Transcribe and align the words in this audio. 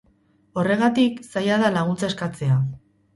Horregatik, 0.61 1.19
zaila 1.33 1.57
da 1.65 1.69
laguntza 1.75 2.09
eskatzea. 2.09 2.57